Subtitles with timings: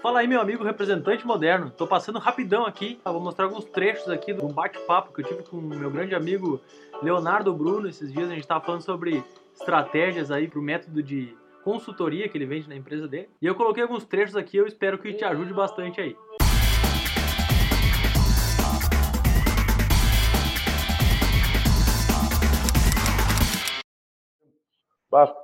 [0.00, 1.70] Fala aí, meu amigo representante moderno.
[1.70, 3.00] Tô passando rapidão aqui.
[3.04, 6.60] Vou mostrar alguns trechos aqui um bate-papo que eu tive com meu grande amigo
[7.02, 7.88] Leonardo Bruno.
[7.88, 12.46] Esses dias a gente tava falando sobre estratégias aí pro método de consultoria que ele
[12.46, 13.28] vende na empresa dele.
[13.42, 16.16] E eu coloquei alguns trechos aqui, eu espero que te ajude bastante aí.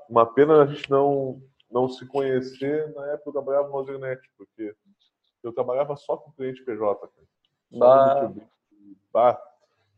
[0.08, 1.42] uma pena a gente não
[1.74, 4.72] não se conhecer na época eu trabalhava no Ozernet, porque
[5.42, 7.10] eu trabalhava só com cliente PJ.
[7.78, 8.32] Cara.
[9.12, 9.42] Bah.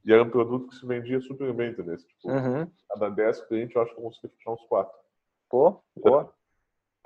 [0.03, 1.97] E era um produto que se vendia super bem, entendeu?
[1.97, 2.71] Tipo, uhum.
[2.89, 4.93] Cada 10 clientes, eu acho que eu consegui fechar uns 4.
[5.51, 6.21] Pô, pô.
[6.21, 6.29] É,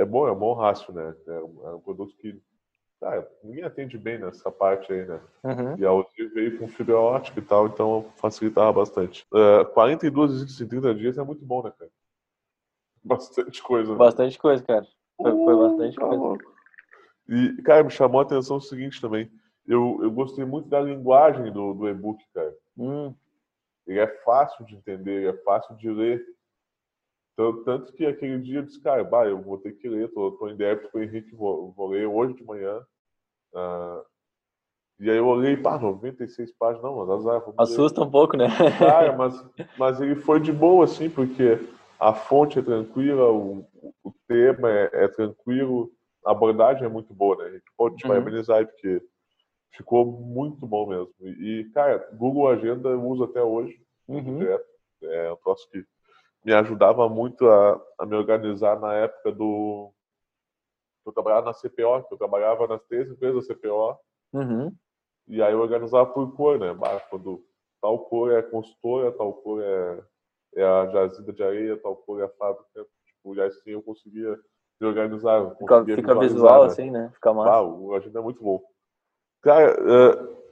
[0.03, 1.17] é bom, é um bom rácio, né?
[1.27, 2.41] É um, é um produto que
[3.43, 5.21] ninguém atende bem nessa parte aí, né?
[5.43, 5.79] Uhum.
[5.79, 9.27] E a Ozir veio com fibra ótica e tal, então facilitava bastante.
[9.33, 11.91] Uh, 42 visitas em 30 dias é muito bom, né, cara?
[13.03, 13.93] Bastante coisa.
[13.93, 13.99] Né?
[13.99, 14.87] Bastante coisa, cara.
[15.17, 16.45] Foi, foi bastante uh, coisa.
[17.29, 19.31] E, cara, me chamou a atenção o seguinte também.
[19.67, 22.55] Eu, eu gostei muito da linguagem do, do e-book, cara.
[22.77, 23.15] Hum.
[23.87, 26.25] Ele é fácil de entender, é fácil de ler.
[27.37, 30.33] Tanto, tanto que aquele dia eu disse, cara, bah, eu vou ter que ler, tô,
[30.33, 32.85] tô em débito com o Henrique, vou, vou ler hoje de manhã.
[33.55, 34.05] Uh,
[34.99, 37.43] e aí eu olhei, pá, 96 páginas, não, mas azar.
[37.57, 38.07] Assusta ler.
[38.07, 38.49] um pouco, né?
[38.79, 39.47] Cara, mas,
[39.79, 41.59] mas ele foi de boa, assim, porque
[42.01, 43.67] a fonte é tranquila, o,
[44.03, 45.93] o tema é, é, tranquilo,
[46.25, 47.45] a abordagem é muito boa, né?
[47.45, 48.09] A gente pode te uhum.
[48.09, 49.03] parabenizar porque
[49.73, 51.13] ficou muito bom mesmo.
[51.21, 54.39] E, cara, Google Agenda eu uso até hoje, uhum.
[54.39, 54.65] direto.
[55.03, 55.85] É um troço que
[56.43, 59.93] me ajudava muito a, a me organizar na época do.
[61.05, 63.99] Eu trabalhava na CPO, eu trabalhava nas três empresas da CPO.
[64.33, 64.75] Uhum.
[65.29, 66.75] E aí eu organizava por cor, né?
[67.11, 67.45] Quando
[67.81, 70.03] tal cor é consultora, tal cor é
[70.55, 72.87] é a jazida de areia, tal cor é a fábrica.
[73.07, 74.39] Tipo, já assim eu conseguia
[74.81, 75.55] me organizar.
[75.57, 76.67] Fica, fica visual né?
[76.67, 77.11] assim, né?
[77.15, 77.53] Fica massa.
[77.53, 78.61] Ah, o agenda é muito bom.
[79.43, 79.77] Cara,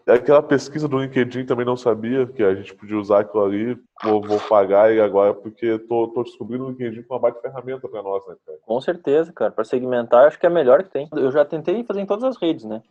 [0.06, 3.78] é, aquela pesquisa do LinkedIn também não sabia que a gente podia usar aquilo ali.
[4.02, 7.88] Vou, vou pagar e agora, porque tô, tô descobrindo o LinkedIn com uma baita ferramenta
[7.88, 8.58] para nós, né, cara?
[8.64, 9.50] Com certeza, cara.
[9.50, 11.08] Para segmentar, acho que é a melhor que tem.
[11.12, 12.82] Eu já tentei fazer em todas as redes, né?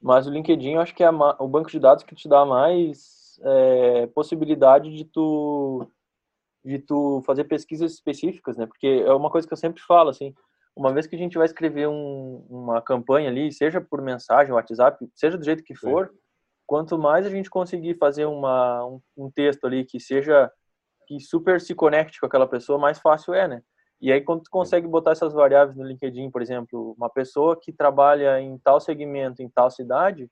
[0.00, 3.40] Mas o LinkedIn, eu acho que é o banco de dados que te dá mais
[3.42, 5.86] é, possibilidade de tu
[6.64, 8.66] de tu fazer pesquisas específicas, né?
[8.66, 10.34] Porque é uma coisa que eu sempre falo, assim,
[10.76, 15.06] uma vez que a gente vai escrever um, uma campanha ali, seja por mensagem, WhatsApp,
[15.14, 16.18] seja do jeito que for, Sim.
[16.66, 20.50] quanto mais a gente conseguir fazer uma, um, um, texto ali que seja
[21.06, 23.62] que super se conecte com aquela pessoa, mais fácil é, né?
[24.00, 27.72] E aí quando tu consegue botar essas variáveis no LinkedIn, por exemplo, uma pessoa que
[27.72, 30.28] trabalha em tal segmento, em tal cidade,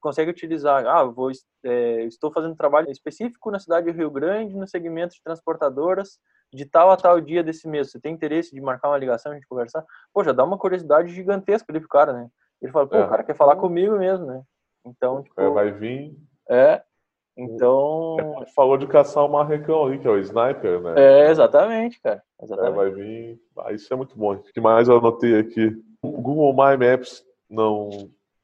[0.00, 1.30] consegue utilizar, ah, vou,
[1.64, 6.18] é, estou fazendo trabalho específico na cidade de Rio Grande, no segmento de transportadoras,
[6.52, 7.90] de tal a tal dia desse mês.
[7.90, 9.84] Você tem interesse de marcar uma ligação, a gente conversar?
[10.12, 12.28] Pô, já dá uma curiosidade gigantesca ali pro cara, né?
[12.60, 13.04] Ele fala, pô, é.
[13.04, 14.42] o cara quer falar comigo mesmo, né?
[14.84, 15.40] Então, tipo...
[15.40, 16.16] É, vai vir...
[16.48, 16.82] É,
[17.36, 18.16] então...
[18.42, 20.94] É, falou de caçar o marrecão ali, que é o sniper, né?
[20.96, 22.22] É, exatamente, cara.
[22.42, 22.72] Exatamente.
[22.72, 23.40] É, vai vir...
[23.58, 24.34] Ah, isso é muito bom.
[24.34, 25.74] O que mais eu anotei aqui?
[26.02, 27.90] O Google My Maps não,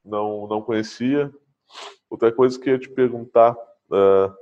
[0.05, 1.31] não, não conhecia.
[2.09, 4.33] Outra coisa que eu ia te perguntar, uh,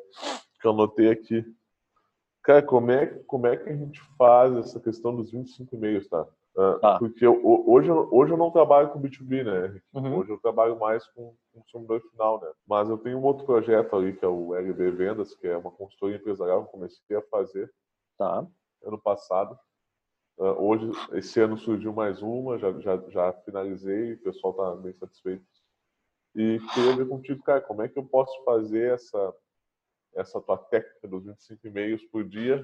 [0.61, 1.45] que eu anotei aqui.
[2.43, 6.23] Cara, como é, como é que a gente faz essa questão dos 25 e-mails, tá?
[6.57, 6.99] Uh, ah.
[6.99, 9.81] Porque eu, hoje, hoje eu não trabalho com B2B, né?
[9.93, 10.19] Uhum.
[10.19, 12.51] Hoje eu trabalho mais com consumidor final, né?
[12.67, 15.71] Mas eu tenho um outro projeto ali, que é o LB Vendas, que é uma
[15.71, 17.73] consultoria empresarial que eu comecei a fazer
[18.17, 18.47] tá.
[18.85, 19.59] ano passado.
[20.39, 24.93] Uh, hoje, esse ano surgiu mais uma, já, já, já finalizei, o pessoal está bem
[24.93, 25.45] satisfeito
[26.35, 29.35] e queria ver contigo, cara, como é que eu posso fazer essa,
[30.15, 32.63] essa tua técnica dos 25 e-mails por dia?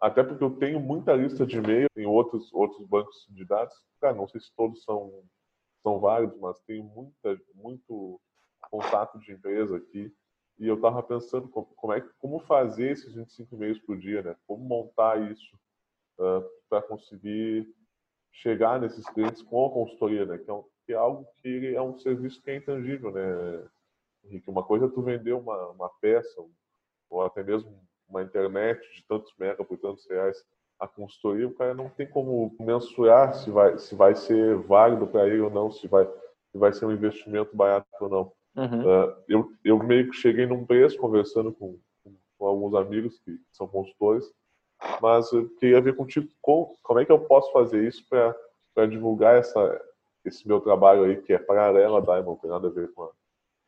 [0.00, 3.74] Até porque eu tenho muita lista de e-mail em outros, outros bancos de dados.
[4.00, 5.22] Cara, não sei se todos são,
[5.82, 8.20] são válidos, mas tenho muita, muito
[8.70, 10.12] contato de empresa aqui.
[10.58, 14.36] E eu estava pensando como, é, como fazer esses 25 e-mails por dia, né?
[14.46, 15.56] Como montar isso
[16.18, 17.68] uh, para conseguir
[18.30, 20.38] chegar nesses clientes com a consultoria, né?
[20.38, 23.64] Que é, um, que é algo que é um serviço que é intangível, né,
[24.24, 24.50] Henrique?
[24.50, 26.42] Uma coisa é tu vender uma, uma peça,
[27.08, 27.72] ou até mesmo
[28.08, 30.36] uma internet de tantos mega por tantos reais.
[30.78, 35.26] A consultoria, o cara não tem como mensurar se vai, se vai ser válido para
[35.26, 36.04] ele ou não, se vai,
[36.50, 38.32] se vai ser um investimento barato ou não.
[38.54, 38.82] Uhum.
[38.82, 43.38] Uh, eu, eu meio que cheguei num preço conversando com, com, com alguns amigos que
[43.52, 44.30] são consultores,
[45.00, 49.36] mas eu queria ver contigo como, como é que eu posso fazer isso para divulgar
[49.36, 49.80] essa,
[50.24, 53.10] esse meu trabalho aí, que é paralelo a Diamond, tem nada a ver com a,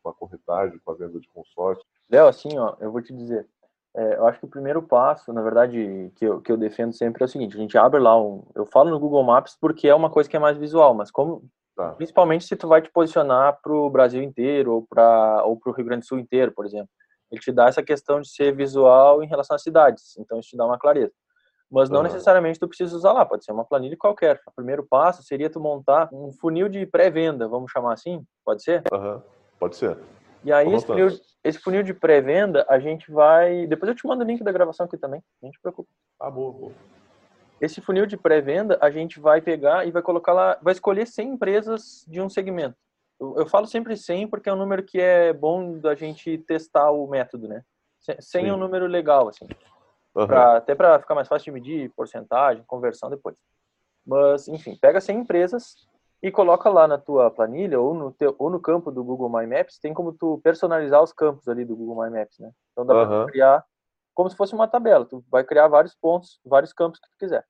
[0.03, 1.83] com a corretagem, com a venda de consórcio.
[2.09, 3.47] Léo, assim, ó, eu vou te dizer,
[3.95, 7.23] é, eu acho que o primeiro passo, na verdade, que eu, que eu defendo sempre
[7.23, 8.45] é o seguinte, a gente abre lá um...
[8.53, 11.49] Eu falo no Google Maps porque é uma coisa que é mais visual, mas como
[11.75, 11.91] Tá.
[11.91, 15.85] Principalmente se tu vai te posicionar para o Brasil inteiro ou para ou o Rio
[15.85, 16.89] Grande do Sul inteiro, por exemplo.
[17.29, 20.57] Ele te dá essa questão de ser visual em relação às cidades, então isso te
[20.57, 21.11] dá uma clareza.
[21.71, 22.03] Mas não uhum.
[22.03, 24.39] necessariamente tu precisa usar lá, pode ser uma planilha qualquer.
[24.47, 28.83] O primeiro passo seria tu montar um funil de pré-venda, vamos chamar assim, pode ser?
[28.91, 29.21] Uhum.
[29.59, 29.97] Pode ser.
[30.43, 31.07] E aí esse funil,
[31.43, 33.65] esse funil, de pré-venda, a gente vai...
[33.65, 35.89] Depois eu te mando o link da gravação aqui também, não te preocupa.
[36.19, 36.71] Ah, boa, boa.
[37.59, 41.29] Esse funil de pré-venda, a gente vai pegar e vai colocar lá, vai escolher 100
[41.29, 42.75] empresas de um segmento.
[43.19, 46.91] Eu, eu, falo sempre 100 porque é um número que é bom da gente testar
[46.91, 47.63] o método, né?
[48.01, 48.49] 100 Sim.
[48.49, 49.47] é um número legal, assim.
[50.15, 50.27] Uhum.
[50.27, 53.37] Pra, até para ficar mais fácil de medir porcentagem, conversão depois.
[54.05, 55.75] Mas, enfim, pega 100 empresas
[56.23, 59.45] e coloca lá na tua planilha ou no, teu, ou no campo do Google My
[59.45, 62.51] Maps, tem como tu personalizar os campos ali do Google My Maps, né?
[62.71, 63.07] Então dá uhum.
[63.07, 63.65] para criar
[64.13, 65.05] como se fosse uma tabela.
[65.05, 67.45] Tu vai criar vários pontos, vários campos que tu quiser.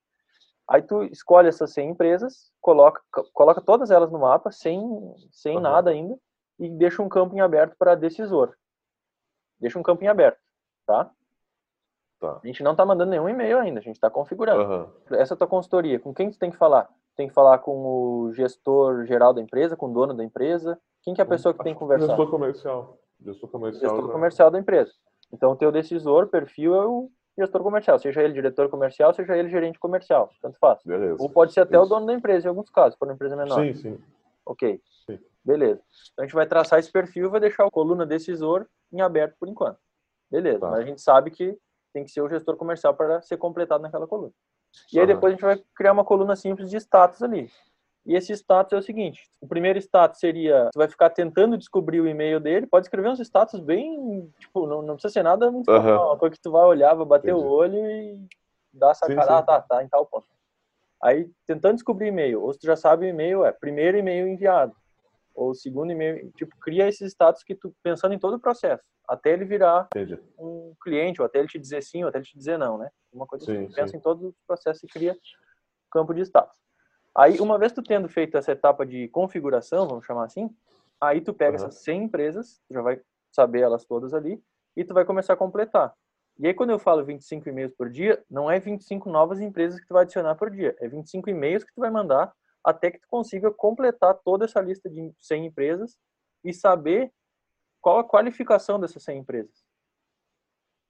[0.67, 2.99] Aí tu escolhe essas 100 empresas, coloca,
[3.31, 4.81] coloca todas elas no mapa, sem,
[5.31, 5.61] sem uhum.
[5.61, 6.17] nada ainda,
[6.57, 8.55] e deixa um campo em aberto para decisor.
[9.59, 10.39] Deixa um campo em aberto,
[10.87, 11.11] tá?
[12.19, 12.39] Tá?
[12.43, 14.63] A gente não está mandando nenhum e-mail ainda, a gente está configurando.
[14.63, 15.17] Uhum.
[15.17, 16.89] Essa é a tua consultoria, com quem tu tem que falar?
[17.15, 20.79] Tem que falar com o gestor geral da empresa, com o dono da empresa?
[21.01, 22.07] Quem que é a pessoa que tem que conversar?
[22.07, 22.97] Gestor comercial.
[23.21, 24.91] Gestor comercial, gestor comercial da empresa.
[25.31, 29.49] Então, o teu decisor, perfil, é o gestor comercial, seja ele diretor comercial, seja ele
[29.49, 30.79] gerente comercial, tanto faz.
[30.83, 31.21] Beleza.
[31.21, 31.85] Ou pode ser até Isso.
[31.85, 33.61] o dono da empresa, em alguns casos, for uma empresa menor.
[33.61, 33.97] Sim, sim.
[34.45, 34.81] Ok.
[35.05, 35.19] Sim.
[35.43, 35.81] Beleza.
[36.13, 39.35] Então, a gente vai traçar esse perfil e vai deixar a coluna decisor em aberto
[39.39, 39.77] por enquanto.
[40.29, 40.59] Beleza.
[40.59, 40.71] Tá.
[40.71, 41.57] Mas a gente sabe que
[41.95, 44.33] tem que ser o gestor comercial para ser completado naquela coluna.
[44.91, 47.49] E aí depois a gente vai criar uma coluna simples de status ali.
[48.05, 52.01] E esse status é o seguinte: o primeiro status seria, você vai ficar tentando descobrir
[52.01, 55.71] o e-mail dele, pode escrever uns status bem, tipo, não, não precisa ser nada muito
[55.71, 56.07] uhum.
[56.07, 57.45] uma coisa que tu vai olhar, vai bater Entendi.
[57.45, 58.27] o olho e
[58.73, 59.33] dar essa sim, cara, sim.
[59.33, 60.27] ah, tá, tá, em tal ponto.
[61.01, 64.75] Aí, tentando descobrir e-mail, ou se tu já sabe o e-mail, é primeiro e-mail enviado,
[65.35, 69.33] ou segundo e-mail, tipo, cria esses status que tu, pensando em todo o processo, até
[69.33, 70.19] ele virar Entendi.
[70.39, 72.89] um cliente, ou até ele te dizer sim, ou até ele te dizer não, né?
[73.11, 75.15] Uma coisa sim, assim, pensa em todo o processo e cria
[75.91, 76.57] campo de status.
[77.15, 80.49] Aí, uma vez tu tendo feito essa etapa de configuração, vamos chamar assim,
[80.99, 81.67] aí tu pega uhum.
[81.67, 82.99] essas 100 empresas, tu já vai
[83.31, 84.41] saber elas todas ali,
[84.75, 85.93] e tu vai começar a completar.
[86.37, 89.87] E aí, quando eu falo 25 e-mails por dia, não é 25 novas empresas que
[89.87, 92.33] tu vai adicionar por dia, é 25 e-mails que tu vai mandar
[92.65, 95.97] até que tu consiga completar toda essa lista de 100 empresas
[96.43, 97.11] e saber
[97.81, 99.63] qual a qualificação dessas 100 empresas.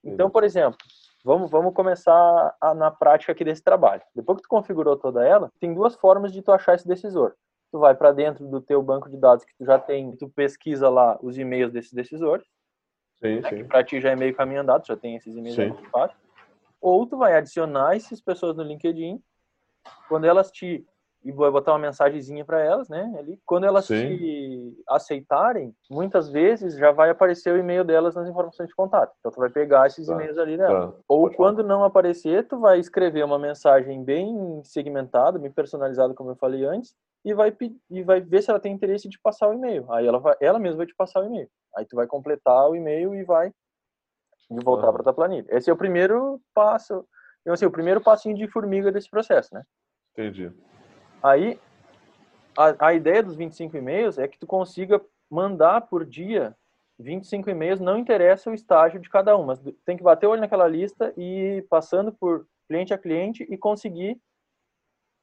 [0.04, 0.77] Então, por exemplo,
[1.25, 4.04] Vamos, vamos começar a, na prática aqui desse trabalho.
[4.13, 7.33] Depois que tu configurou toda ela, tem duas formas de tu achar esse decisor.
[7.72, 10.88] Tu vai para dentro do teu banco de dados que tu já tem, tu pesquisa
[10.88, 12.45] lá os e-mails desses decisores.
[13.16, 13.56] Sim, né, sim.
[13.56, 16.16] Que para ti já é meio caminho andado, já tem esses e-mails muito fácil.
[16.80, 19.19] Ou tu vai adicionar essas pessoas no LinkedIn.
[20.07, 20.86] Quando elas te
[21.25, 23.12] e vou botar uma mensagenzinha para elas, né?
[23.18, 24.16] Ali, quando elas Sim.
[24.16, 29.12] te aceitarem, muitas vezes já vai aparecer o e-mail delas nas informações de contato.
[29.19, 30.13] Então tu vai pegar esses tá.
[30.13, 30.92] e-mails ali dela.
[30.92, 30.98] Tá.
[31.07, 31.68] Ou quando falar.
[31.68, 36.95] não aparecer, tu vai escrever uma mensagem bem segmentada, bem personalizada, como eu falei antes,
[37.25, 37.56] e vai
[37.89, 39.92] e vai ver se ela tem interesse de passar o e-mail.
[39.92, 41.50] Aí ela vai, ela mesma vai te passar o e-mail.
[41.75, 43.51] Aí tu vai completar o e-mail e vai
[44.63, 45.48] voltar para tua planilha.
[45.50, 47.04] Esse é o primeiro passo,
[47.45, 49.62] então, assim, o primeiro passinho de formiga desse processo, né?
[50.13, 50.51] Entendi.
[51.25, 51.60] Aí,
[52.56, 56.55] a, a ideia dos 25 e-mails é que tu consiga mandar por dia
[57.00, 60.41] 25 e-mails, não interessa o estágio de cada um, mas tem que bater o olho
[60.41, 64.22] naquela lista e ir passando por cliente a cliente e conseguir,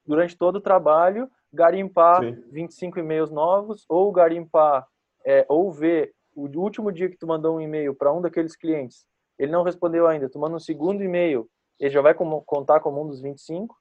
[0.05, 2.43] durante todo o trabalho, garimpar Sim.
[2.51, 4.85] 25 e-mails novos ou garimpar,
[5.25, 9.07] é, ou ver o último dia que tu mandou um e-mail para um daqueles clientes,
[9.39, 13.05] ele não respondeu ainda, tu manda um segundo e-mail, ele já vai como, contar como
[13.05, 13.81] um dos 25.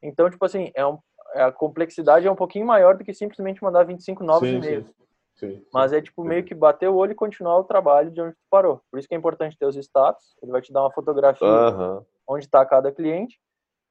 [0.00, 0.98] Então, tipo assim, é um,
[1.34, 4.86] a complexidade é um pouquinho maior do que simplesmente mandar 25 novos e-mails.
[4.86, 6.28] Sim, sim, Mas é tipo sim.
[6.28, 8.80] meio que bater o olho e continuar o trabalho de onde tu parou.
[8.90, 10.36] Por isso que é importante ter os status.
[10.42, 12.04] Ele vai te dar uma fotografia uhum.
[12.28, 13.38] onde está cada cliente.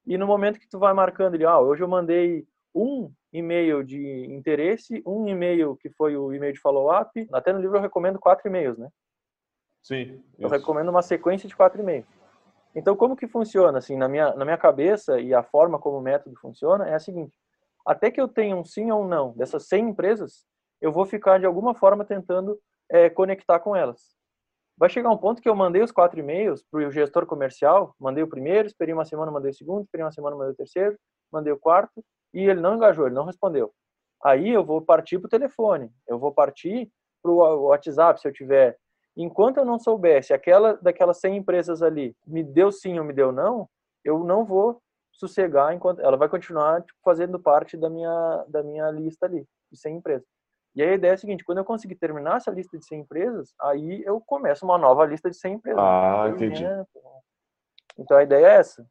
[0.06, 4.26] E no momento que tu vai marcando ele, ah, hoje eu mandei um e-mail de
[4.30, 7.28] interesse, um e-mail que foi o e-mail de follow-up.
[7.32, 8.88] Até no livro eu recomendo quatro e-mails, né?
[9.82, 10.22] Sim.
[10.38, 10.54] Eu isso.
[10.54, 12.06] recomendo uma sequência de quatro e-mails.
[12.74, 13.78] Então, como que funciona?
[13.78, 16.98] Assim, na minha, na minha cabeça e a forma como o método funciona é a
[16.98, 17.36] seguinte:
[17.86, 20.44] até que eu tenha um sim ou um não dessas 100 empresas,
[20.80, 22.58] eu vou ficar de alguma forma tentando
[22.90, 24.14] é, conectar com elas.
[24.76, 28.24] Vai chegar um ponto que eu mandei os quatro e-mails para o gestor comercial, mandei
[28.24, 30.98] o primeiro, esperei uma semana, mandei o segundo, esperei uma semana, mandei o terceiro,
[31.32, 33.72] mandei o quarto, e ele não engajou, ele não respondeu.
[34.24, 36.90] Aí eu vou partir para o telefone, eu vou partir
[37.22, 38.76] para o WhatsApp, se eu tiver
[39.16, 43.32] enquanto eu não soubesse aquela daquelas 100 empresas ali me deu sim ou me deu
[43.32, 43.68] não,
[44.04, 44.80] eu não vou
[45.12, 49.78] sossegar enquanto ela vai continuar tipo, fazendo parte da minha da minha lista ali de
[49.78, 50.26] 100 empresas.
[50.74, 53.54] E a ideia é a seguinte, quando eu conseguir terminar essa lista de 100 empresas,
[53.60, 55.80] aí eu começo uma nova lista de 100 empresas.
[55.80, 56.64] Ah, entendi.
[57.96, 58.84] Então a ideia é essa.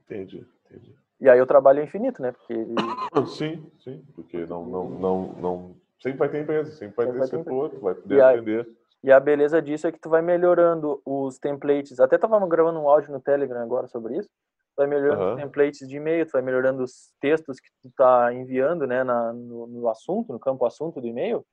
[0.00, 0.96] Entendi, entendi.
[1.20, 2.32] E aí o trabalho é infinito, né?
[2.32, 2.74] Porque ele...
[3.26, 5.76] Sim, sim, porque não, não, não, não...
[6.00, 8.77] Sempre vai ter empresa, sempre vai Sempre ter vai setor, vai poder E aí-.
[9.02, 12.00] E a beleza disso é que tu vai melhorando os templates.
[12.00, 14.28] Até tava gravando um áudio no Telegram agora sobre isso.
[14.28, 15.36] Tu vai melhorando os Aham.
[15.36, 19.66] templates de e-mail, tu vai melhorando os textos que tu tá enviando, né, na, no,
[19.66, 21.44] no assunto, no campo assunto do e-mail.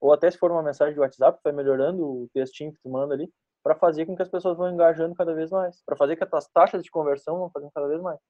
[0.00, 2.90] Ou até se for uma mensagem de WhatsApp, tu vai melhorando o textinho que tu
[2.90, 3.30] manda ali
[3.62, 6.36] para fazer com que as pessoas vão engajando cada vez mais, para fazer com que
[6.36, 8.20] as taxas de conversão vão fazendo cada vez mais.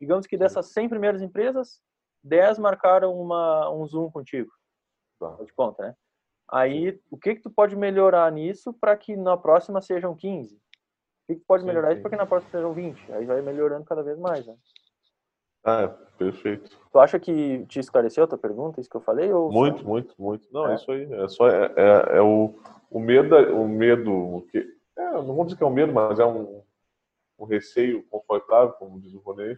[0.00, 1.80] Digamos que dessas 100 primeiras empresas,
[2.24, 4.50] 10 marcaram uma, um Zoom contigo.
[5.20, 5.36] Tá.
[5.44, 5.94] De conta, né?
[6.52, 10.54] Aí, o que que tu pode melhorar nisso para que na próxima sejam 15?
[10.54, 10.58] O
[11.26, 13.10] que que tu pode melhorar isso para que na próxima sejam 20?
[13.12, 14.54] Aí vai melhorando cada vez mais, né?
[15.64, 16.78] Ah, é, perfeito.
[16.92, 19.32] Tu acha que te esclareceu a tua pergunta, isso que eu falei?
[19.32, 20.46] Ou Muito, muito, muito.
[20.52, 21.10] Não, é, isso aí.
[21.10, 22.54] É só é, é, é o,
[22.90, 24.58] o medo, o medo, que
[24.98, 26.62] é, não vamos dizer que é um medo, mas é um,
[27.38, 29.56] um receio confortável, como diz o Ronei,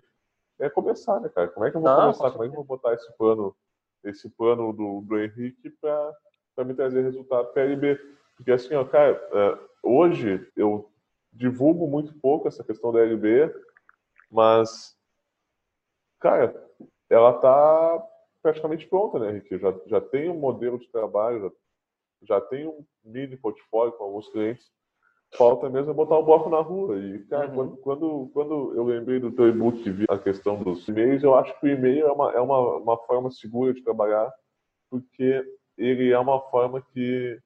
[0.61, 1.49] é começar, né, cara?
[1.49, 2.31] Como é que eu vou Não, começar?
[2.31, 3.57] com Como é que eu vou botar esse plano,
[4.05, 6.15] esse plano do, do Henrique para
[6.55, 7.99] para me trazer resultado para a LB?
[8.37, 10.91] Porque assim, ó, cara, é, hoje eu
[11.33, 13.53] divulgo muito pouco essa questão da LB,
[14.31, 14.97] mas
[16.21, 16.55] cara,
[17.11, 18.07] ela tá
[18.43, 19.59] praticamente pronta, né, Henrique?
[19.59, 24.29] Já, já tem um modelo de trabalho, já, já tem um mini portfólio com alguns
[24.29, 24.71] clientes.
[25.37, 26.97] Falta mesmo é botar o bloco na rua.
[26.97, 27.55] E, cara, Uhum.
[27.55, 31.35] quando, quando, quando eu lembrei do teu e-book e vi a questão dos e-mails, eu
[31.35, 34.33] acho que o e-mail é uma, é uma, uma forma segura de trabalhar,
[34.89, 35.45] porque
[35.76, 37.38] ele é uma forma que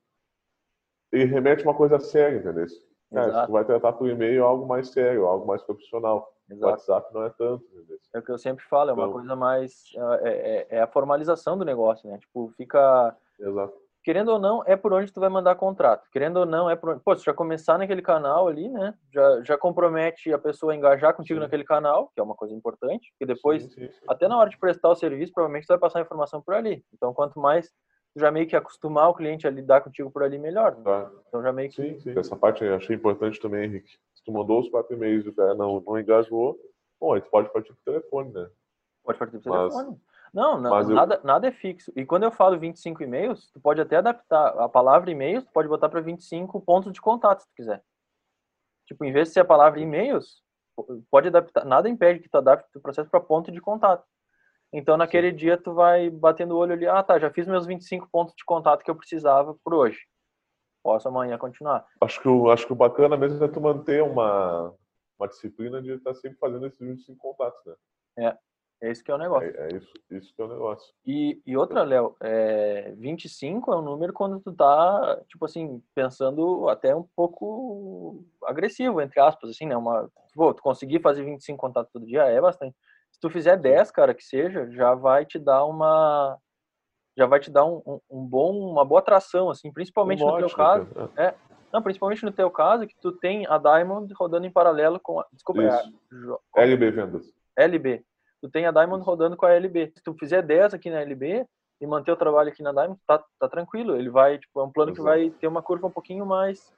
[1.12, 2.66] ele remete uma coisa séria, entendeu?
[3.11, 3.47] Cara, se Exato.
[3.47, 6.30] tu vai tratar por e-mail é algo mais sério, algo mais profissional.
[6.50, 6.70] O Exato.
[6.73, 7.99] WhatsApp não é tanto, entendeu?
[8.14, 9.85] É o que eu sempre falo, é uma Então- coisa mais.
[10.23, 12.18] É, é- é a formalização do negócio, né?
[12.18, 13.16] Tipo, fica.
[13.38, 13.75] Exato.
[14.04, 16.08] Querendo ou não, é por onde tu vai mandar contrato.
[16.11, 17.00] Querendo ou não, é por onde.
[17.02, 18.94] Pô, se já começar naquele canal ali, né?
[19.12, 21.44] Já, já compromete a pessoa a engajar contigo Sim.
[21.44, 23.11] naquele canal, que é uma coisa importante.
[23.12, 25.99] Porque depois, Sim, sim, até na hora de prestar o serviço, provavelmente tu vai passar
[25.99, 26.82] a informação por ali.
[26.94, 27.70] Então, quanto mais
[28.18, 30.75] já meio que acostumar o cliente a lidar contigo por ali, melhor.
[30.76, 31.10] Tá.
[31.28, 31.76] Então, já meio que.
[31.76, 32.18] Sim, sim.
[32.18, 33.98] Essa parte eu achei importante também, Henrique.
[34.14, 36.58] Se tu mandou os quatro e-mails e o cara não, não engajou,
[37.00, 38.48] bom, aí tu pode partir pro telefone, né?
[39.04, 40.00] Pode partir pro Mas- telefone.
[40.34, 41.90] Não, não mas eu- nada, nada é fixo.
[41.96, 45.68] E quando eu falo 25 e-mails, tu pode até adaptar a palavra e-mails, tu pode
[45.68, 47.82] botar para 25 pontos de contato, se tu quiser.
[48.87, 50.42] Tipo, em vez de ser a palavra e-mails,
[51.10, 54.04] pode adaptar, nada impede que tu adapte o processo para ponto de contato.
[54.72, 58.08] Então, naquele dia, tu vai batendo o olho ali, ah, tá, já fiz meus 25
[58.10, 59.98] pontos de contato que eu precisava por hoje.
[60.82, 61.87] Posso amanhã continuar.
[62.00, 64.75] Acho que, o, acho que o bacana mesmo é tu manter uma,
[65.18, 67.60] uma disciplina de estar sempre fazendo esses 25 contatos,
[68.16, 68.37] né?
[68.80, 69.48] É esse que é o negócio.
[69.48, 70.94] É, é isso, isso que é o negócio.
[71.04, 76.68] E, e outra, Léo, é, 25 é um número quando tu tá, tipo assim, pensando
[76.68, 79.76] até um pouco agressivo, entre aspas, assim, né?
[79.76, 82.76] Uma, pô, tu conseguir fazer 25 contatos todo dia é bastante.
[83.11, 86.38] Se tu fizer 10, cara, que seja, já vai te dar uma
[87.17, 90.33] já vai te dar um, um, um bom, uma boa atração, assim, principalmente Um no
[90.35, 91.11] teu lote, caso.
[91.17, 91.35] né?
[91.73, 95.27] Não, principalmente no teu caso, que tu tem a Diamond rodando em paralelo com a,
[95.33, 97.35] desculpa, é a LB Vendas.
[97.57, 98.05] LB.
[98.41, 99.93] Tu tem a Diamond rodando com a LB.
[99.97, 101.45] Se tu fizer 10 aqui na LB
[101.81, 103.97] e manter o trabalho aqui na Diamond, tá, tá tranquilo.
[103.97, 105.17] Ele vai, tipo, é um plano que Exato.
[105.17, 106.73] vai ter uma curva um pouquinho mais,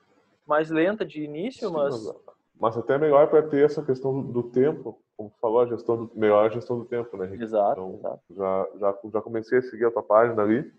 [0.47, 2.17] mais lenta de início, Sim, mas mas,
[2.61, 6.13] mas até melhor para ter essa questão do, tempo, como tu falou, a gestão do,
[6.15, 7.43] melhor a gestão do tempo, né, Henrique?
[7.43, 8.23] exato, Então, exato.
[8.31, 10.71] já, já, já comecei a seguir a tua página ali.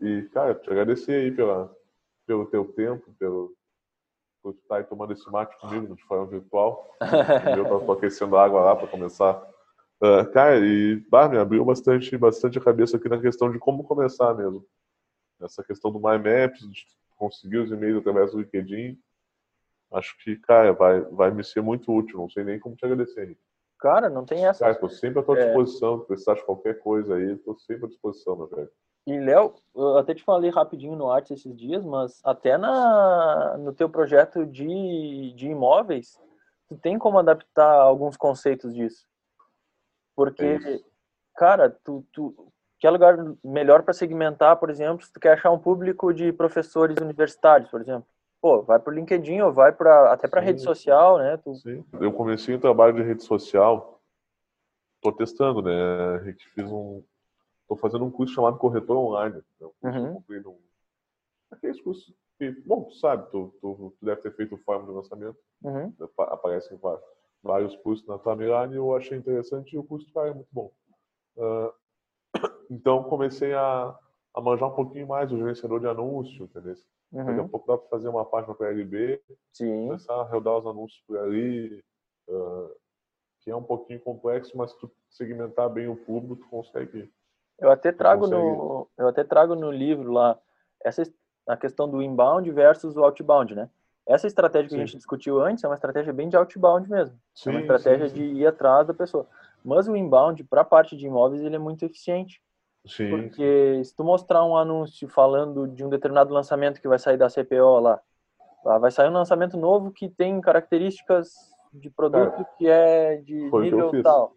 [0.00, 1.74] E, cara, te agradecer aí pela,
[2.26, 3.52] pelo teu tempo, pelo,
[4.42, 6.94] por estar aí tomando esse mate comigo de forma virtual.
[7.56, 9.42] eu tava aquecendo água lá para começar.
[10.00, 13.82] Ah, cara, e bah, me abriu bastante, bastante a cabeça aqui na questão de como
[13.82, 14.64] começar mesmo.
[15.40, 16.86] Essa questão do My Maps, de
[17.16, 18.98] conseguir os e-mails através do LinkedIn.
[19.92, 22.18] Acho que, cara, vai, vai me ser muito útil.
[22.18, 23.40] Não sei nem como te agradecer, Henrique.
[23.78, 24.64] Cara, não tem essa.
[24.64, 25.44] Cara, tô sempre à tua É.
[25.46, 26.00] disposição.
[26.00, 28.70] Se precisar de qualquer coisa aí, tô sempre à disposição, meu velho.
[29.06, 33.72] E, Léo, eu até te falei rapidinho no Arts esses dias, mas até na, no
[33.72, 36.20] teu projeto de, de imóveis,
[36.68, 39.06] tu tem como adaptar alguns conceitos disso.
[40.14, 40.80] Porque, É
[41.34, 45.58] cara, tu, tu quer lugar melhor para segmentar, por exemplo, se tu quer achar um
[45.58, 48.06] público de professores universitários, por exemplo.
[48.40, 51.36] Pô, vai pro LinkedIn ou vai para até para Sim, rede social, né?
[51.38, 51.84] Tu, Sim.
[52.00, 54.00] Eu comecei um trabalho de rede social.
[55.00, 55.72] Tô testando, né?
[56.54, 57.02] Fiz um.
[57.68, 59.36] Tô fazendo um curso chamado Corretor Online.
[59.36, 59.42] né?
[59.66, 60.14] Um curso Uhum.
[60.14, 60.58] comprei num.
[61.50, 64.92] Aqueles cursos que, bom, tu sabe, tu, tu, tu deve ter feito o forma de
[64.92, 65.92] lançamento, Uhum.
[66.00, 66.78] apa- aparece em
[67.42, 67.76] vários.
[67.76, 70.70] cursos na Timeline, eu achei interessante e o custo cara, é muito bom.
[71.36, 71.72] Uh,
[72.70, 73.98] então comecei a,
[74.34, 76.76] a manjar um pouquinho mais o gerenciador de anúncio, entendeu?
[77.12, 77.24] Uhum.
[77.24, 79.20] Daqui a pouco dá para fazer uma página para LB,
[79.52, 79.86] Sim.
[79.86, 81.82] começar a rodar os anúncios por ali,
[82.28, 82.70] uh,
[83.40, 87.10] que é um pouquinho complexo, mas se tu segmentar bem o público, tu consegue.
[87.58, 88.42] Eu até trago consegue...
[88.42, 90.38] no eu até trago no livro lá
[90.84, 91.02] essa
[91.46, 93.70] a questão do inbound versus o outbound, né?
[94.06, 94.82] Essa estratégia que sim.
[94.82, 97.18] a gente discutiu antes é uma estratégia bem de outbound mesmo.
[97.34, 99.26] Sim, é uma estratégia sim, de ir atrás da pessoa.
[99.64, 102.42] Mas o inbound, para a parte de imóveis, ele é muito eficiente.
[102.88, 103.10] Sim.
[103.10, 107.28] Porque se tu mostrar um anúncio falando de um determinado lançamento que vai sair da
[107.28, 108.00] CPO lá,
[108.64, 111.34] vai sair um lançamento novo que tem características
[111.72, 114.32] de produto que é de nível tal.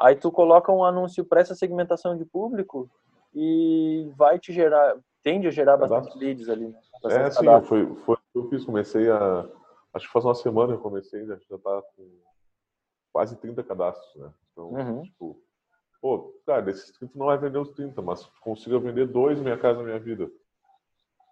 [0.00, 2.88] Aí tu coloca um anúncio para essa segmentação de público
[3.34, 6.68] e vai te gerar, tende a gerar bastante leads ali.
[6.68, 6.78] Né?
[7.06, 8.64] É, sim, foi, foi o que eu fiz.
[8.64, 9.44] Comecei a.
[9.92, 12.08] Acho que faz uma semana eu comecei, já, já tá com
[13.12, 14.30] quase 30 cadastros, né?
[14.52, 15.02] Então, uhum.
[15.02, 15.42] tipo,
[16.00, 19.82] pô, cara, desses 30 não vai vender os 30, mas consiga vender dois Minha Casa
[19.82, 20.30] Minha Vida.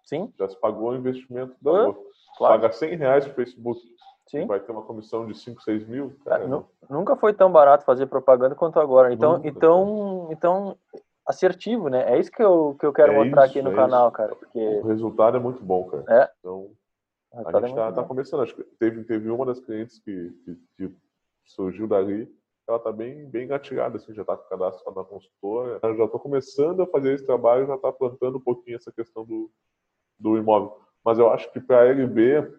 [0.03, 0.33] Sim.
[0.39, 1.55] Já se pagou o investimento.
[1.63, 2.05] Pagou.
[2.37, 2.61] Claro.
[2.61, 3.81] Paga 100 reais pro Facebook.
[4.27, 4.45] Sim.
[4.45, 6.15] Vai ter uma comissão de 5, 6 mil.
[6.25, 6.45] Cara,
[6.89, 9.13] nunca foi tão barato fazer propaganda quanto agora.
[9.13, 10.77] Então, nunca, então, então
[11.25, 12.13] assertivo, né?
[12.13, 14.17] É isso que eu, que eu quero é mostrar isso, aqui no é canal, isso.
[14.17, 14.35] cara.
[14.35, 14.59] Porque...
[14.59, 16.03] O resultado é muito bom, cara.
[16.09, 16.29] É.
[16.39, 16.69] Então,
[17.33, 18.43] a gente está é tá começando.
[18.43, 20.95] Acho que teve, teve uma das clientes que, que, que
[21.45, 22.33] surgiu dali,
[22.67, 25.79] ela está bem, bem engatilhada, assim, já está com o cadastro na consultora.
[25.81, 29.25] Eu já estou começando a fazer esse trabalho, já está plantando um pouquinho essa questão
[29.25, 29.49] do,
[30.19, 30.77] do imóvel.
[31.03, 32.51] Mas eu acho que para a LB,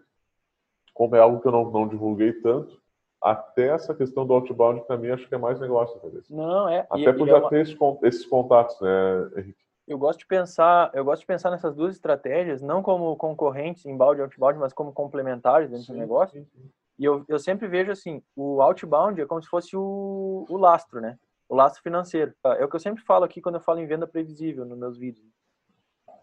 [0.93, 2.81] como é algo que eu não, não divulguei tanto,
[3.21, 5.97] até essa questão do outbound, para mim, acho que é mais negócio.
[5.97, 6.23] Entendeu?
[6.29, 6.87] Não, é.
[6.89, 7.49] Até por é já é uma...
[7.49, 9.59] ter esses contatos, né, Henrique?
[9.87, 13.97] Eu gosto de pensar, eu gosto de pensar nessas duas estratégias, não como concorrentes em
[13.97, 16.39] balde e outbound, mas como complementares dentro sim, do negócio.
[16.39, 16.69] Sim, sim.
[16.99, 20.99] E eu, eu sempre vejo assim, o outbound é como se fosse o, o lastro,
[20.99, 21.17] né?
[21.47, 22.35] O lastro financeiro.
[22.43, 24.97] É o que eu sempre falo aqui quando eu falo em venda previsível nos meus
[24.97, 25.25] vídeos.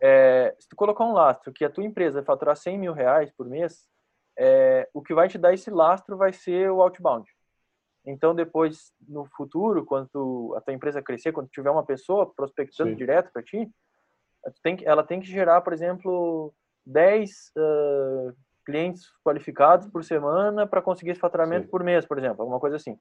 [0.03, 3.49] É, se tu colocar um lastro que a tua empresa faturar 100 mil reais por
[3.49, 3.89] mês,
[4.39, 7.27] é, o que vai te dar esse lastro vai ser o outbound.
[8.05, 12.91] Então, depois, no futuro, quando tu, a tua empresa crescer, quando tiver uma pessoa prospectando
[12.91, 12.97] Sim.
[12.97, 13.69] direto para ti,
[14.63, 21.13] tem ela tem que gerar, por exemplo, 10 uh, clientes qualificados por semana para conseguir
[21.13, 21.71] esse faturamento Sim.
[21.71, 22.99] por mês, por exemplo, alguma coisa assim.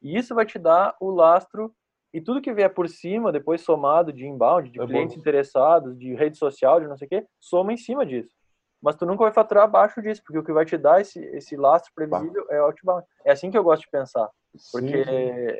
[0.00, 1.74] E isso vai te dar o lastro
[2.14, 5.20] e tudo que vier por cima, depois somado de inbound, de é clientes bom.
[5.20, 8.38] interessados, de rede social, de não sei o quê, soma em cima disso
[8.80, 11.56] mas tu nunca vai faturar abaixo disso, porque o que vai te dar esse, esse
[11.56, 13.04] lastro previsível é o outbound.
[13.24, 14.28] É assim que eu gosto de pensar.
[14.72, 15.10] Porque Sim.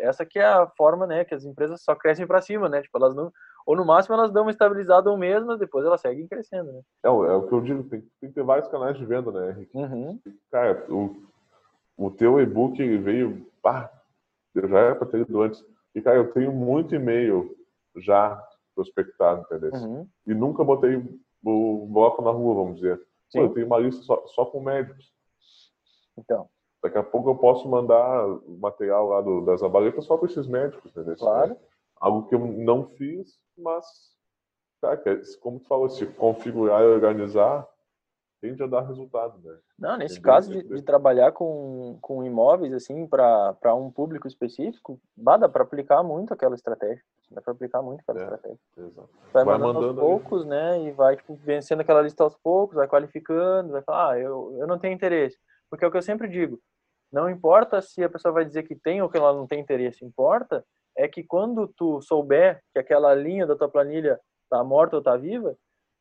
[0.01, 2.81] essa que é a forma, né, que as empresas só crescem para cima, né?
[2.81, 3.31] Tipo, elas não
[3.69, 6.81] ou no máximo elas dão uma estabilizada um mês, mas depois elas seguem crescendo, né?
[7.05, 9.51] É, é o que eu digo, tem, tem que ter vários canais de venda, né,
[9.51, 9.77] Henrique?
[9.77, 10.19] Uhum.
[10.51, 11.15] Cara, o,
[11.95, 13.93] o teu e-book veio, pá,
[14.55, 15.63] eu já era para ter ido antes.
[15.95, 17.55] E, cara, eu tenho muito e-mail
[17.99, 18.43] já
[18.75, 19.71] prospectado, entendeu?
[19.75, 20.09] Uhum.
[20.27, 20.97] E nunca botei
[21.45, 22.99] o bloco na rua, vamos dizer.
[23.31, 25.13] Pô, eu tenho uma lista só, só com médicos.
[26.17, 26.49] Então.
[26.83, 28.25] Daqui a pouco eu posso mandar
[28.61, 31.17] material lá do, das abaletas só para esses médicos, entendeu?
[31.17, 31.55] Claro.
[32.01, 33.85] Algo que eu não fiz, mas,
[34.81, 37.67] cara, é, como tu falou, se configurar e organizar,
[38.41, 39.59] tende a dar resultado, né?
[39.79, 40.33] Não, nesse Entendeu?
[40.33, 46.03] caso de, de, trabalhar com, com imóveis, assim, para um público específico, dá para aplicar
[46.03, 47.03] muito aquela estratégia.
[47.31, 48.59] Dá para aplicar muito aquela é, estratégia.
[48.77, 49.11] Exato.
[49.33, 50.83] Vai, vai mandando, mandando, aos poucos, né?
[50.83, 54.67] E vai, tipo, vencendo aquela lista aos poucos, vai qualificando, vai falar, ah, eu, eu
[54.67, 55.37] não tenho interesse.
[55.69, 56.61] Porque é o que eu sempre digo,
[57.13, 60.05] não importa se a pessoa vai dizer que tem ou que ela não tem interesse,
[60.05, 60.65] importa
[60.99, 65.17] é que quando tu souber que aquela linha da tua planilha tá morta ou tá
[65.17, 65.57] viva,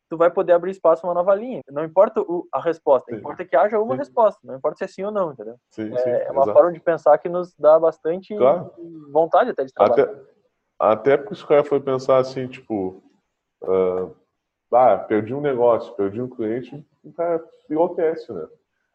[0.10, 1.62] tu vai poder abrir espaço para uma nova linha.
[1.70, 3.20] Não importa o, a resposta, sim.
[3.20, 4.00] importa que haja uma sim.
[4.00, 5.56] resposta, não importa se é sim ou não, entendeu?
[5.70, 6.54] Sim, é, é, uma exato.
[6.54, 8.72] forma de pensar que nos dá bastante claro.
[9.12, 10.04] vontade até de trabalhar.
[10.04, 10.22] Até,
[10.80, 13.04] até porque os caras foi pensar assim, tipo,
[13.64, 14.16] uh,
[14.74, 18.48] ah, perdi um negócio, perdi um cliente, o cara enlouquece, né?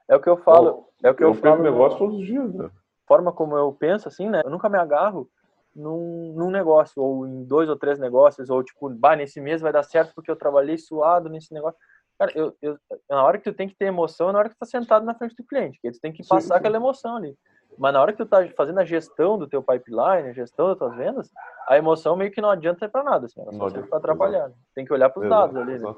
[0.09, 0.73] É o que eu falo.
[0.73, 1.63] Pô, é o que eu, eu falo.
[1.63, 2.69] negócio todos os dias, né?
[3.07, 4.43] Forma como eu penso, assim, né?
[4.45, 5.31] Eu nunca me agarro
[5.75, 9.73] num, num negócio, ou em dois ou três negócios, ou tipo, bah, nesse mês vai
[9.73, 11.79] dar certo porque eu trabalhei suado nesse negócio.
[12.19, 14.55] Cara, eu, eu, na hora que tu tem que ter emoção, é na hora que
[14.55, 16.55] tu tá sentado na frente do cliente, que tu tem que passar sim, sim.
[16.55, 17.37] aquela emoção ali.
[17.79, 20.79] Mas na hora que tu tá fazendo a gestão do teu pipeline, a gestão das
[20.79, 21.31] tuas vendas,
[21.67, 24.49] a emoção meio que não adianta para nada, assim, ela só serve para atrapalhar.
[24.49, 24.55] Né?
[24.75, 25.95] Tem que olhar para os dados ali, né?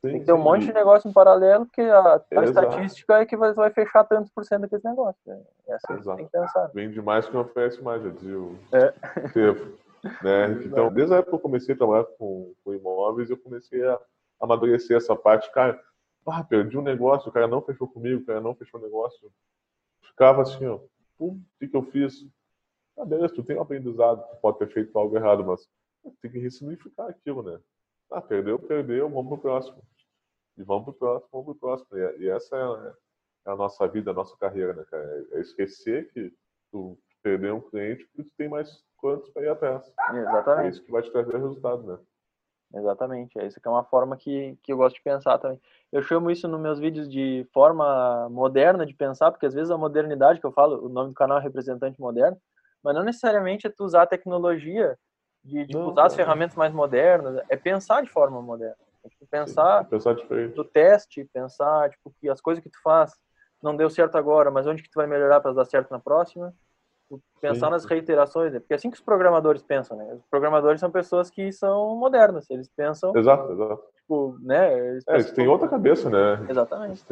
[0.00, 3.26] Sim, tem que ter um monte de negócio em paralelo, porque a, a estatística é
[3.26, 5.20] que vai, vai fechar tantos por cento daquele negócio.
[5.26, 5.42] Né?
[5.68, 6.70] É assim que tem que pensar.
[6.74, 8.92] Vende mais que não oferece mais, já dizia o é.
[9.28, 9.78] tempo.
[10.22, 10.46] Né?
[10.64, 13.98] Então, desde a época que eu comecei a trabalhar com, com imóveis, eu comecei a
[14.40, 15.50] amadurecer essa parte.
[15.52, 15.80] Cara,
[16.26, 19.32] ah, perdi um negócio, o cara não fechou comigo, o cara não fechou o negócio.
[20.02, 20.80] Ficava assim, ó,
[21.18, 22.26] o que, que eu fiz?
[22.98, 25.68] Ah, beleza, tu tem um aprendizado, tu pode ter feito algo errado, mas
[26.20, 27.58] tem que ressignificar aquilo, né?
[28.10, 29.82] Ah, perdeu, perdeu, vamos pro próximo.
[30.56, 31.98] E vamos pro próximo, vamos pro próximo.
[31.98, 32.88] E, e essa é,
[33.48, 35.26] é, a nossa vida, a nossa carreira, né, cara?
[35.32, 36.32] É esquecer que
[36.70, 39.92] tu perder um cliente porque tu tem mais quantos para ir atrás.
[40.14, 40.66] Exatamente.
[40.66, 41.98] É isso que vai te trazer resultado, né?
[42.74, 43.38] Exatamente.
[43.38, 45.60] É isso que é uma forma que, que eu gosto de pensar também.
[45.92, 49.78] Eu chamo isso nos meus vídeos de forma moderna de pensar, porque às vezes a
[49.78, 52.40] modernidade que eu falo, o nome do canal é Representante Moderno,
[52.82, 54.98] mas não necessariamente é tu usar a tecnologia
[55.46, 56.06] de, de não, usar não.
[56.06, 58.76] as ferramentas mais modernas, é pensar de forma moderna.
[59.04, 60.14] É, tipo, pensar, Sim, pensar
[60.54, 63.12] do teste, pensar tipo, que as coisas que tu faz
[63.62, 66.54] não deu certo agora, mas onde que tu vai melhorar para dar certo na próxima
[67.40, 67.72] pensar Sim.
[67.72, 68.58] nas reiterações, né?
[68.58, 70.14] porque é assim que os programadores pensam, né?
[70.14, 73.16] Os programadores são pessoas que são modernas, eles pensam.
[73.16, 73.82] Exato, exato.
[73.96, 74.76] Tipo, né?
[74.76, 76.46] Eles, é, eles têm outra cabeça, né?
[76.48, 77.04] Exatamente.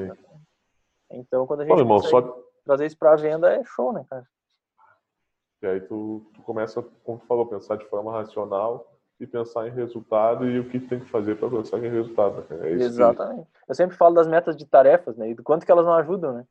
[1.10, 2.36] Então, quando a gente Pô, irmão, só...
[2.64, 4.26] trazer isso para venda, é show, né, cara?
[5.64, 9.70] E aí tu, tu começa, como tu falou, pensar de forma racional e pensar em
[9.70, 12.44] resultado e o que tem que fazer para em resultado.
[12.50, 12.68] Né?
[12.68, 13.50] É Exatamente.
[13.50, 13.70] Que...
[13.70, 15.31] Eu sempre falo das metas de tarefas, né?
[15.31, 16.44] E do quanto que elas não ajudam, né?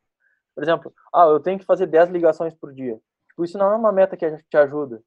[0.55, 2.99] Por exemplo, ah, eu tenho que fazer 10 ligações por dia.
[3.29, 4.97] Tipo, isso não é uma meta que te ajuda.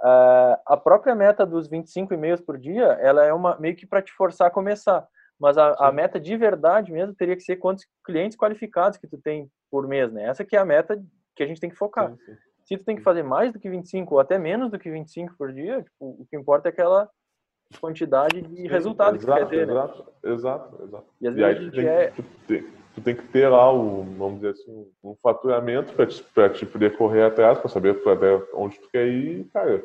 [0.00, 4.02] Uh, a própria meta dos 25 e-mails por dia, ela é uma meio que para
[4.02, 5.06] te forçar a começar.
[5.38, 9.18] Mas a, a, meta de verdade mesmo teria que ser quantos clientes qualificados que tu
[9.18, 10.24] tem por mês, né?
[10.24, 11.00] Essa que é a meta
[11.36, 12.10] que a gente tem que focar.
[12.10, 12.36] Sim, sim.
[12.66, 15.34] Se tu tem que fazer mais do que 25 ou até menos do que 25
[15.38, 17.08] por dia, tipo, o que importa é aquela
[17.80, 20.32] quantidade de sim, resultado exato, que tu quer ter, exato, né?
[20.32, 21.06] Exato, exato.
[21.20, 22.12] E às vezes e a gente é...
[22.94, 26.66] tu tem que ter lá o, vamos dizer assim, um faturamento para te, pra te
[26.66, 29.84] poder correr atrás, para saber até onde tu quer ir, cara.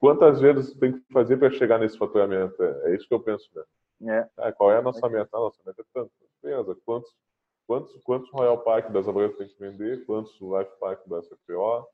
[0.00, 2.60] Quantas vezes tu tem que fazer para chegar nesse faturamento?
[2.62, 4.26] É, é, isso que eu penso, né?
[4.38, 4.52] É.
[4.52, 5.36] qual é a nossa meta?
[5.36, 6.10] A nossa meta é tanto.
[6.42, 7.10] Beleza, quantos,
[7.66, 10.04] quantos, quantos Royal Park das Abreu tem que vender?
[10.06, 11.88] Quantos Life Park da SPO?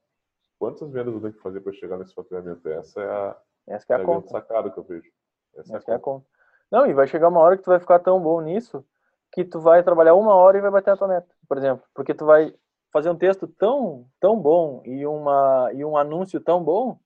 [0.65, 2.67] Quantas vendas eu tenho que fazer para chegar nesse faturamento?
[2.71, 4.29] Essa é a, Essa é a, é a conta.
[4.29, 5.11] sacada que eu vejo.
[5.55, 6.25] Essa, Essa é a conta.
[6.73, 8.83] Não, e vai chegar uma hora que tu vai ficar tão bom nisso
[9.31, 12.15] que tu vai trabalhar uma hora e vai bater a tua meta, por exemplo, porque
[12.15, 12.55] tu vai
[12.91, 16.99] fazer um texto tão tão bom e uma e um anúncio tão bom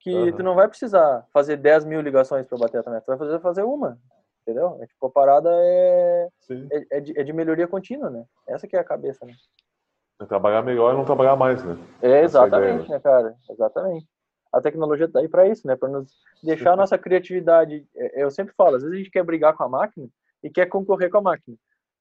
[0.00, 0.32] que uhum.
[0.32, 3.18] tu não vai precisar fazer 10 mil ligações para bater a tua meta, tu vai
[3.18, 4.00] fazer fazer uma,
[4.42, 4.78] entendeu?
[4.82, 8.24] É, tipo, a parada é, é, é, de, é, de, melhoria contínua, né?
[8.48, 9.34] Essa que é a cabeça, né?
[10.20, 11.76] É trabalhar melhor e não trabalhar mais, né?
[12.00, 13.34] É, exatamente, né, cara?
[13.50, 14.06] Exatamente.
[14.52, 15.76] A tecnologia tá aí para isso, né?
[15.76, 16.10] Para nos
[16.42, 17.86] deixar a nossa criatividade.
[17.94, 20.08] É, eu sempre falo, às vezes a gente quer brigar com a máquina,
[20.42, 21.56] e quer concorrer com a máquina.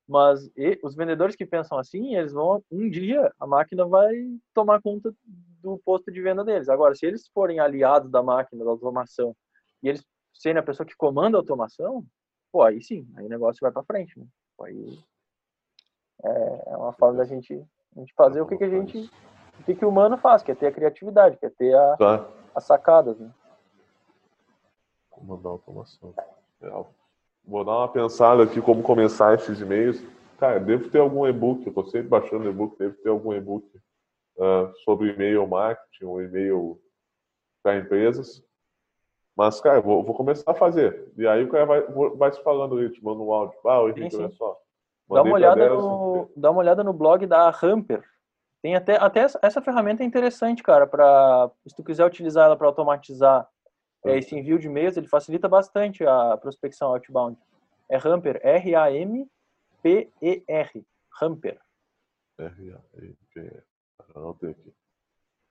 [0.07, 4.13] Mas e, os vendedores que pensam assim, eles vão um dia a máquina vai
[4.53, 5.13] tomar conta
[5.61, 6.69] do posto de venda deles.
[6.69, 9.35] Agora, se eles forem aliados da máquina, da automação,
[9.81, 12.05] e eles serem a pessoa que comanda a automação,
[12.51, 14.25] pô, aí sim, aí o negócio vai para frente, né?
[14.61, 14.99] Aí
[16.23, 19.11] é, é uma forma da gente, a gente fazer o que, que a gente,
[19.59, 21.97] o que, que o humano faz, que é ter a criatividade, que é ter a,
[21.97, 22.27] tá.
[22.53, 23.29] as sacadas, né?
[25.09, 26.13] Comandar a automação.
[26.61, 26.91] Real
[27.47, 30.01] vou dar uma pensada aqui como começar esses e-mails.
[30.37, 33.65] Cara, devo ter algum e-book, eu estou sempre baixando e-book, devo ter algum e-book
[34.37, 36.81] uh, sobre e-mail marketing ou e-mail
[37.63, 38.43] para empresas.
[39.35, 41.11] Mas, cara, vou, vou, começar a fazer.
[41.17, 41.81] E aí o cara vai,
[42.15, 43.57] vai se falando ali, te manda um áudio.
[43.65, 44.57] Ah, o Henrique, olha só.
[45.09, 48.03] Dá uma, olhada no, dá uma olhada no blog da Hamper.
[48.61, 52.57] Tem até, até essa, essa ferramenta é interessante, cara, para se tu quiser utilizar ela
[52.57, 53.47] para automatizar
[54.03, 57.37] é, esse envio de e-mails ele facilita bastante a prospecção outbound.
[57.89, 59.27] É Ramper, R-A-M-P-E-R,
[61.19, 61.59] Ramper.
[62.39, 63.63] R-A-M-P-E-R,
[64.15, 64.73] anotei aqui.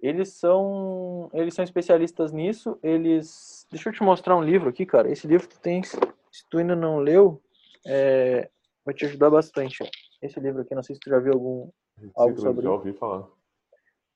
[0.00, 3.66] Eles são, eles são especialistas nisso, eles...
[3.70, 5.10] Deixa eu te mostrar um livro aqui, cara.
[5.10, 5.98] Esse livro tu tem, se
[6.50, 7.40] tu ainda não leu,
[7.86, 8.50] é...
[8.84, 9.78] vai te ajudar bastante.
[10.20, 11.70] Esse livro aqui, não sei se tu já viu algum,
[12.16, 12.64] algo sobre...
[12.64, 13.28] Já ouvi falar.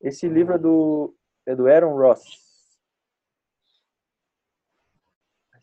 [0.00, 1.14] Esse livro é do,
[1.46, 2.48] é do Aaron Ross.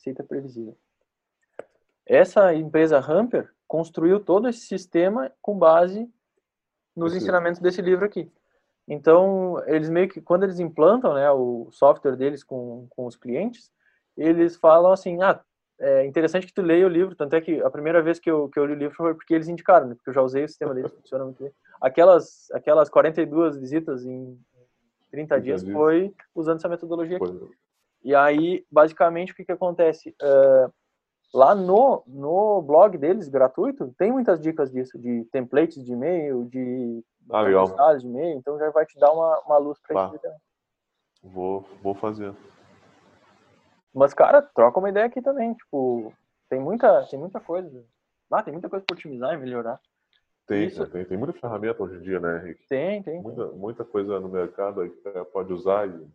[0.06, 0.78] receita previsível.
[2.06, 6.08] Essa empresa Hamper construiu todo esse sistema com base
[6.96, 8.32] nos ensinamentos desse livro aqui.
[8.88, 13.72] Então, eles meio que, quando eles implantam né, o software deles com, com os clientes,
[14.16, 15.44] eles falam assim, ah,
[15.80, 18.48] é interessante que tu leia o livro, tanto é que a primeira vez que eu,
[18.50, 20.48] que eu li o livro foi porque eles indicaram, né, porque eu já usei o
[20.48, 21.52] sistema deles, funciona muito bem.
[21.82, 24.40] Aquelas, aquelas 42 visitas em
[25.12, 27.50] 30 dias foi usando essa metodologia aqui.
[28.04, 30.16] E aí, basicamente, o que, que acontece?
[30.22, 30.72] Uh,
[31.34, 37.04] lá no, no blog deles, gratuito, tem muitas dicas disso, de templates de e-mail, de
[37.80, 40.20] ah, de e-mail, então já vai te dar uma, uma luz para isso.
[41.24, 42.34] Vou, vou fazer.
[43.96, 46.14] Mas, cara, troca uma ideia aqui também, tipo,
[46.50, 47.84] tem muita, tem muita coisa.
[48.30, 49.80] Ah, tem muita coisa para otimizar e melhorar.
[50.46, 50.86] Tem, Isso.
[50.88, 52.68] tem, tem muita ferramenta hoje em dia, né, Henrique?
[52.68, 53.22] Tem, tem.
[53.22, 56.08] Muita, muita coisa no mercado aí que pode usar e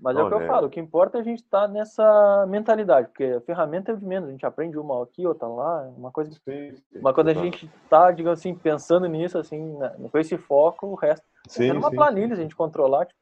[0.00, 2.46] Mas é o que eu Olha, falo, o que importa é a gente estar nessa
[2.48, 5.82] mentalidade, porque a ferramenta é o de menos, a gente aprende uma aqui, outra lá,
[5.96, 6.30] uma coisa.
[6.30, 10.38] sim, sim, Mas quando a gente tá, digamos assim, pensando nisso, assim, né, com esse
[10.38, 13.20] foco, o resto sim, é uma sim, planilha, a gente controlar, tipo,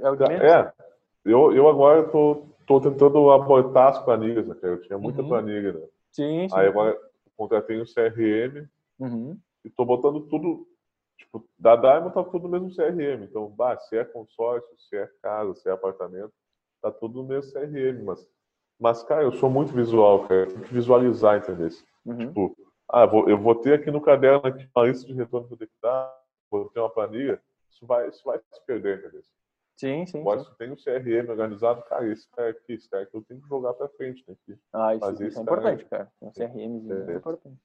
[0.00, 0.44] é o de Tá, menos.
[0.44, 0.72] É,
[1.24, 4.74] eu, eu agora tô, tô tentando abortar as planilhas, né, cara?
[4.74, 5.28] Eu tinha muita Uhum.
[5.28, 5.80] planilha, né?
[6.12, 6.54] Sim, sim.
[6.56, 6.96] Aí agora
[7.36, 8.68] contratei um CRM
[9.00, 9.36] Uhum.
[9.64, 10.68] e tô botando tudo,
[11.18, 13.24] tipo, da Diamond tá tudo no mesmo CRM.
[13.24, 16.32] Então, bah, se é consórcio, se é casa, se é apartamento,
[16.80, 18.24] tá tudo no mesmo CRM, mas,
[18.78, 20.42] mas cara, eu sou muito visual, cara.
[20.42, 21.70] Eu tenho que visualizar, entendeu?
[22.06, 22.18] Uhum.
[22.18, 22.56] Tipo,
[22.88, 25.58] ah, vou- eu vou ter aqui no caderno aqui uma lista de retorno que eu
[25.58, 26.16] tenho que dar,
[26.48, 29.22] vou ter uma planilha, isso vai, isso vai se perder, entendeu?
[29.80, 30.44] Sim, sim, sim.
[30.44, 33.48] se tem um CRM organizado, cara, esse cara aqui, esse cara aqui, eu tenho que
[33.48, 36.12] jogar pra frente, tem que Ah, isso, fazer isso é importante, cara.
[36.20, 37.16] Um CRM é É.
[37.16, 37.58] importante.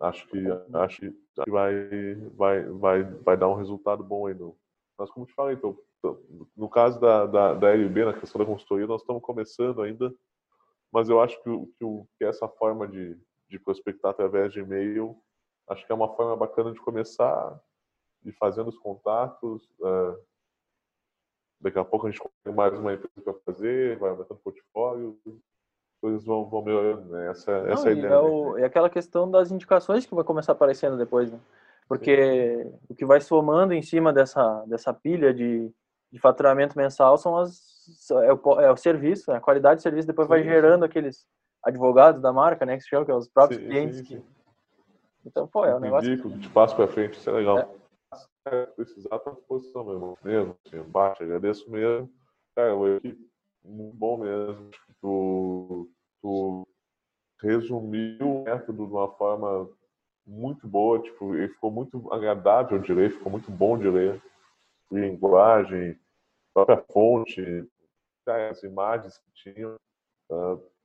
[0.00, 4.32] Acho que, acho que vai, vai, vai, vai dar um resultado bom aí.
[4.32, 4.56] No,
[4.96, 6.18] mas, como te falei, tô, tô-
[6.56, 10.10] no caso da, da, da LB, na questão da consultoria, nós estamos começando ainda,
[10.90, 13.18] mas eu acho que, o- que, o- que essa forma de,
[13.50, 15.14] de prospectar através de e-mail,
[15.68, 17.60] acho que é uma forma bacana de começar,
[18.22, 19.68] de fazendo os contatos.
[19.84, 20.18] eh,
[21.60, 25.18] daqui a pouco a gente consegue mais uma empresa para fazer, vai aumentando o portfólio,
[26.00, 27.30] coisas vão, vão melhorando, né?
[27.30, 28.06] Essa, Não, essa é a ideia.
[28.06, 28.16] é, né?
[28.18, 31.38] o- é aquela questão das indicações que vai começar aparecendo depois, né?
[31.88, 35.70] Porque o que vai somando em cima dessa, dessa pilha de,
[36.12, 37.58] de faturamento mensal são as,
[38.24, 39.38] é, o, é o serviço, né?
[39.38, 41.26] a qualidade de serviço, depois vai Sim, gerando aqueles
[41.64, 42.76] advogados da marca, né?
[42.76, 43.96] Que se chama, que é os próprios Sim, clientes.
[43.98, 44.24] sim, que- sim.
[45.24, 46.10] Então, pô, é um negócio.
[46.10, 47.58] indico, te passo pra frente, isso é legal.
[47.58, 47.68] É.
[48.48, 50.18] Cara, precisar tá à disposição, meu irmão.
[50.24, 52.10] Mesmo, assim, agradeço mesmo.
[52.56, 53.30] Cara, foi aqui
[53.62, 54.70] muito bom mesmo.
[55.02, 55.90] Tu,
[56.22, 56.66] tu
[57.42, 59.68] resumiu o método de uma forma
[60.26, 64.22] muito boa, tipo, ele ficou muito agradável de ler, ficou muito bom de ler.
[64.90, 65.98] Linguagem,
[66.54, 67.68] própria fonte,
[68.24, 69.76] cara, as imagens que tinham.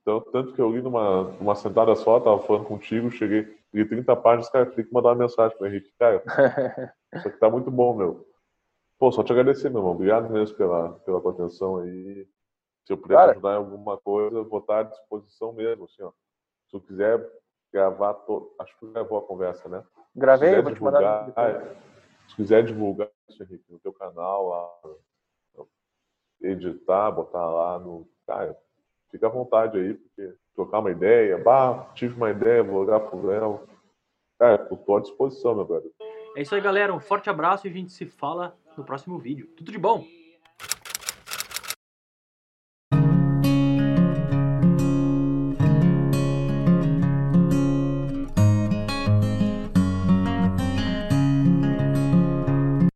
[0.04, 4.14] tanto, tanto que eu li numa, numa sentada só, tava falando contigo, cheguei, li 30
[4.16, 5.90] páginas, cara, tem que mandar uma mensagem pro Henrique.
[5.98, 6.22] Cara,
[7.14, 8.26] isso aqui tá muito bom, meu.
[8.98, 9.94] Pô, só te agradecer, meu irmão.
[9.94, 12.26] Obrigado mesmo pela, pela tua atenção aí.
[12.84, 13.32] Se eu puder Cara.
[13.32, 16.10] te ajudar em alguma coisa, eu vou estar à disposição mesmo, assim, ó.
[16.10, 17.26] Se tu quiser
[17.72, 18.54] gravar, to...
[18.60, 19.82] acho que tu gravou a conversa, né?
[20.14, 21.20] Gravei, eu vou te mandar.
[21.20, 21.76] divulgar, depois.
[22.28, 25.66] se quiser divulgar isso, Henrique, no teu canal lá,
[26.40, 28.06] editar, botar lá no.
[28.26, 28.56] Cara,
[29.10, 33.26] fica à vontade aí, porque trocar uma ideia, bah, tive uma ideia, vou olhar pro
[33.26, 33.66] Léo.
[34.38, 35.90] Cara, eu tô à disposição, meu brother.
[36.36, 36.94] É isso aí, galera.
[36.94, 39.46] Um forte abraço e a gente se fala no próximo vídeo.
[39.56, 40.04] Tudo de bom!